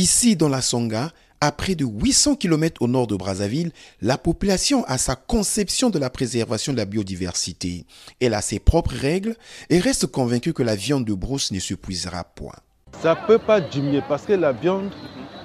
Ici, 0.00 0.34
dans 0.34 0.48
la 0.48 0.62
Songa, 0.62 1.10
à 1.42 1.52
près 1.52 1.74
de 1.74 1.84
800 1.84 2.36
km 2.36 2.80
au 2.80 2.88
nord 2.88 3.06
de 3.06 3.16
Brazzaville, 3.16 3.70
la 4.00 4.16
population 4.16 4.82
a 4.84 4.96
sa 4.96 5.14
conception 5.14 5.90
de 5.90 5.98
la 5.98 6.08
préservation 6.08 6.72
de 6.72 6.78
la 6.78 6.86
biodiversité. 6.86 7.84
Elle 8.18 8.32
a 8.32 8.40
ses 8.40 8.60
propres 8.60 8.94
règles 8.94 9.36
et 9.68 9.78
reste 9.78 10.06
convaincue 10.06 10.54
que 10.54 10.62
la 10.62 10.74
viande 10.74 11.04
de 11.04 11.12
brousse 11.12 11.52
ne 11.52 11.58
s'épuisera 11.58 12.24
point. 12.24 12.56
Ça 13.02 13.14
ne 13.14 13.26
peut 13.26 13.38
pas 13.38 13.60
diminuer 13.60 14.00
parce 14.08 14.24
que 14.24 14.32
la 14.32 14.52
viande, 14.52 14.90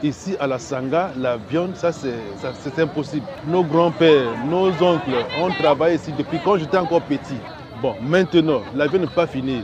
ici 0.02 0.38
à 0.40 0.48
la 0.48 0.58
Sangha, 0.58 1.12
la 1.18 1.36
viande, 1.36 1.76
ça 1.76 1.92
c'est 1.92 2.80
impossible. 2.82 3.26
Nos 3.48 3.66
grands-pères, 3.66 4.46
nos 4.46 4.70
oncles 4.82 5.26
ont 5.38 5.50
travaillé 5.50 5.98
ici 5.98 6.14
depuis 6.18 6.40
quand 6.42 6.58
j'étais 6.58 6.78
encore 6.78 7.04
petit. 7.04 7.42
Bon, 7.82 7.96
maintenant, 8.02 8.64
la 8.76 8.88
viande 8.88 9.02
n'est 9.02 9.08
pas 9.08 9.28
finie. 9.28 9.62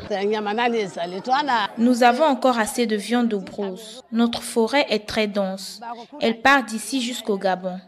Nous 1.78 2.04
avons 2.04 2.25
encore 2.25 2.60
assez 2.60 2.86
de 2.86 2.96
viande 2.96 3.30
de 3.30 3.38
brousse. 3.38 4.02
Notre 4.11 4.43
forêt 4.43 4.86
est 4.89 5.07
très 5.07 5.28
dense. 5.28 5.82
Elle 6.20 6.42
part 6.42 6.64
d'ici 6.64 7.02
jusqu'au 7.02 7.38
Gabon. 7.38 7.79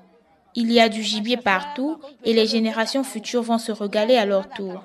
Il 0.55 0.72
y 0.72 0.80
a 0.80 0.88
du 0.88 1.02
gibier 1.02 1.38
partout 1.38 1.98
et 2.23 2.34
les 2.34 2.45
générations 2.45 3.04
futures 3.04 3.41
vont 3.41 3.58
se 3.58 3.72
regaler 3.72 4.16
à 4.16 4.26
leur 4.26 4.50
tour. 4.50 4.84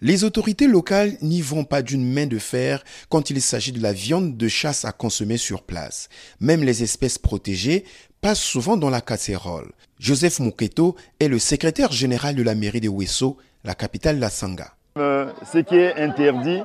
Les 0.00 0.24
autorités 0.24 0.66
locales 0.66 1.12
n'y 1.20 1.42
vont 1.42 1.64
pas 1.64 1.82
d'une 1.82 2.10
main 2.10 2.26
de 2.26 2.38
fer 2.38 2.82
quand 3.10 3.28
il 3.28 3.42
s'agit 3.42 3.72
de 3.72 3.82
la 3.82 3.92
viande 3.92 4.36
de 4.36 4.48
chasse 4.48 4.86
à 4.86 4.92
consommer 4.92 5.36
sur 5.36 5.62
place. 5.62 6.08
Même 6.40 6.64
les 6.64 6.82
espèces 6.82 7.18
protégées 7.18 7.84
passent 8.22 8.40
souvent 8.40 8.78
dans 8.78 8.88
la 8.88 9.02
casserole. 9.02 9.72
Joseph 9.98 10.40
Muketo 10.40 10.96
est 11.20 11.28
le 11.28 11.38
secrétaire 11.38 11.92
général 11.92 12.34
de 12.34 12.42
la 12.42 12.54
mairie 12.54 12.80
de 12.80 12.88
Wesso 12.88 13.36
la 13.64 13.74
capitale 13.74 14.18
la 14.18 14.30
Sangha. 14.30 14.74
Euh, 14.98 15.32
ce 15.50 15.58
qui 15.58 15.76
est 15.76 15.96
interdit, 15.96 16.62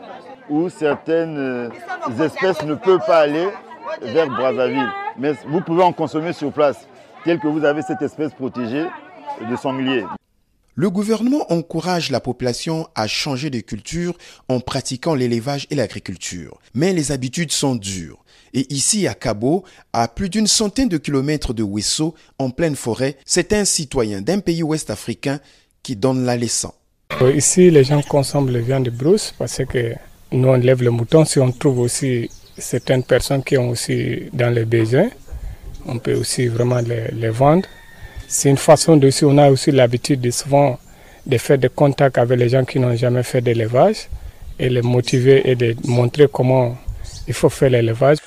où 0.50 0.70
certaines 0.70 1.38
euh, 1.38 1.70
espèces 2.20 2.64
ne 2.64 2.76
peuvent 2.76 3.06
pas 3.06 3.20
aller 3.20 3.48
vers 4.02 4.28
Brazzaville. 4.28 4.90
Mais 5.18 5.34
vous 5.48 5.62
pouvez 5.62 5.84
en 5.84 5.94
consommer 5.94 6.34
sur 6.34 6.52
place, 6.52 6.88
tel 7.24 7.40
que 7.40 7.48
vous 7.48 7.66
avez 7.66 7.82
cette 7.82 8.02
espèce 8.02 8.34
protégée 8.34 8.86
de 9.50 9.56
sanglier. 9.56 10.04
Le 10.76 10.90
gouvernement 10.90 11.52
encourage 11.52 12.10
la 12.10 12.20
population 12.20 12.88
à 12.96 13.08
changer 13.08 13.50
de 13.50 13.60
culture 13.60 14.18
en 14.48 14.60
pratiquant 14.60 15.14
l'élevage 15.14 15.68
et 15.70 15.76
l'agriculture. 15.76 16.58
Mais 16.74 16.94
les 16.94 17.12
habitudes 17.12 17.52
sont 17.52 17.76
dures. 17.76 18.24
Et 18.54 18.72
ici, 18.74 19.08
à 19.08 19.14
Cabo, 19.14 19.64
à 19.92 20.08
plus 20.08 20.30
d'une 20.30 20.48
centaine 20.48 20.88
de 20.88 20.98
kilomètres 20.98 21.54
de 21.54 21.64
Wesso, 21.64 22.16
en 22.40 22.50
pleine 22.50 22.76
forêt, 22.76 23.18
c'est 23.26 23.54
un 23.54 23.66
citoyen 23.66 24.22
d'un 24.22 24.40
pays 24.40 24.64
ouest 24.64 24.90
africain 24.90 25.40
qui 25.84 25.96
donne 25.96 26.26
la 26.26 26.38
leçon. 26.38 26.72
Ici, 27.36 27.70
les 27.70 27.84
gens 27.84 28.02
consomment 28.02 28.50
le 28.52 28.60
viande 28.60 28.84
de 28.86 28.90
brousse 28.92 29.34
parce 29.38 29.62
que 29.66 29.94
nous, 30.32 30.48
on 30.48 30.54
lève 30.54 30.82
le 30.82 30.90
mouton. 30.90 31.26
Si 31.26 31.38
on 31.40 31.52
trouve 31.52 31.80
aussi 31.80 32.30
certaines 32.58 33.04
personnes 33.04 33.44
qui 33.44 33.58
ont 33.58 33.70
aussi 33.70 34.30
dans 34.32 34.54
les 34.54 34.64
besoins, 34.64 35.10
on 35.86 36.00
peut 36.00 36.14
aussi 36.14 36.48
vraiment 36.48 36.80
les, 36.80 37.30
vendre. 37.30 37.68
C'est 38.28 38.50
une 38.50 38.58
façon 38.58 38.96
de 38.96 39.10
on 39.26 39.38
a 39.38 39.50
aussi 39.50 39.72
l'habitude 39.72 40.22
de 40.22 40.32
souvent 40.32 40.80
de 41.26 41.38
faire 41.38 41.58
des 41.58 41.70
contacts 41.70 42.18
avec 42.18 42.40
les 42.40 42.48
gens 42.48 42.64
qui 42.64 42.80
n'ont 42.80 42.96
jamais 42.96 43.24
fait 43.24 43.42
d'élevage 43.42 44.08
et 44.58 44.70
les 44.70 44.82
motiver 44.82 45.50
et 45.50 45.56
de 45.56 45.76
montrer 45.86 46.28
comment 46.32 46.78
il 47.28 47.34
faut 47.34 47.50
faire 47.50 47.70
l'élevage. 47.70 48.18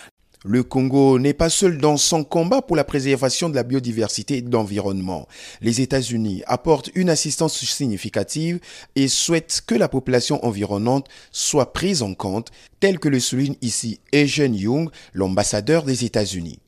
Le 0.44 0.62
Congo 0.64 1.18
n'est 1.18 1.34
pas 1.34 1.50
seul 1.50 1.78
dans 1.78 1.96
son 1.96 2.24
combat 2.24 2.62
pour 2.62 2.74
la 2.74 2.84
préservation 2.84 3.48
de 3.48 3.54
la 3.54 3.62
biodiversité 3.62 4.38
et 4.38 4.42
de 4.42 4.50
l'environnement. 4.50 5.28
Les 5.60 5.80
États-Unis 5.80 6.42
apportent 6.46 6.90
une 6.94 7.10
assistance 7.10 7.56
significative 7.56 8.58
et 8.96 9.06
souhaitent 9.06 9.62
que 9.66 9.74
la 9.74 9.88
population 9.88 10.44
environnante 10.44 11.08
soit 11.30 11.72
prise 11.72 12.02
en 12.02 12.14
compte, 12.14 12.50
tel 12.80 12.98
que 12.98 13.08
le 13.08 13.20
souligne 13.20 13.56
ici 13.62 14.00
Eugene 14.12 14.54
Young, 14.54 14.90
l'ambassadeur 15.12 15.84
des 15.84 16.04
États-Unis. 16.04 16.58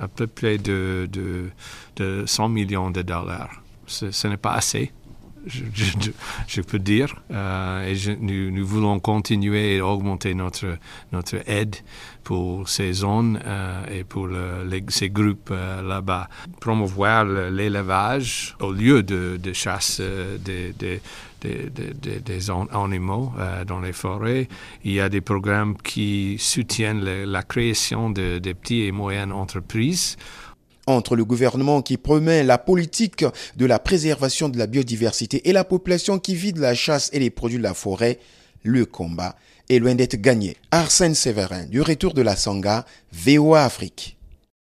À 0.00 0.08
peu 0.08 0.26
près 0.26 0.58
de, 0.58 1.08
100 2.26 2.48
millions 2.48 2.90
de 2.90 3.02
dollars. 3.02 3.62
ce 3.86 4.26
n'est 4.26 4.36
pas 4.36 4.54
assez 4.54 4.92
je, 5.46 6.60
peux 6.60 6.78
dire. 6.78 7.14
Euh, 7.30 7.92
et 7.92 8.16
nous, 8.20 8.66
voulons 8.66 9.00
continuer 9.00 9.76
et 9.76 9.80
augmenter 9.80 10.34
notre, 10.34 10.78
notre 11.12 11.36
aide 11.46 11.76
pour 12.24 12.68
ces 12.68 12.92
zones 12.92 13.40
euh, 13.44 14.00
et 14.00 14.04
pour 14.04 14.28
ces 14.88 15.10
groupes 15.10 15.50
euh, 15.50 15.82
là-bas. 15.82 16.28
Promouvoir 16.60 17.24
l'élevage 17.24 18.56
au 18.60 18.72
lieu 18.72 19.02
de, 19.02 19.38
chasse 19.52 20.00
des, 20.00 20.72
des, 20.72 21.00
des, 21.40 22.50
animaux 22.50 23.32
dans 23.66 23.80
les 23.80 23.92
forêts. 23.92 24.48
Il 24.84 24.92
y 24.92 25.00
a 25.00 25.08
des 25.08 25.20
programmes 25.20 25.76
qui 25.76 26.36
soutiennent 26.38 27.02
la 27.02 27.42
création 27.42 28.10
de, 28.10 28.38
de 28.38 28.52
petites 28.52 28.88
et 28.88 28.92
moyennes 28.92 29.32
entreprises 29.32 30.16
entre 30.86 31.16
le 31.16 31.24
gouvernement 31.24 31.82
qui 31.82 31.96
promet 31.96 32.42
la 32.42 32.58
politique 32.58 33.24
de 33.56 33.66
la 33.66 33.78
préservation 33.78 34.48
de 34.48 34.58
la 34.58 34.66
biodiversité 34.66 35.48
et 35.48 35.52
la 35.52 35.64
population 35.64 36.18
qui 36.18 36.34
vit 36.34 36.52
de 36.52 36.60
la 36.60 36.74
chasse 36.74 37.10
et 37.12 37.18
les 37.18 37.30
produits 37.30 37.58
de 37.58 37.62
la 37.62 37.74
forêt, 37.74 38.18
le 38.62 38.86
combat 38.86 39.36
est 39.68 39.78
loin 39.78 39.94
d'être 39.94 40.16
gagné. 40.16 40.56
Arsène 40.70 41.14
Séverin, 41.14 41.64
du 41.64 41.80
retour 41.80 42.14
de 42.14 42.22
la 42.22 42.36
Sangha, 42.36 42.84
VOA 43.12 43.64
Afrique. 43.64 44.16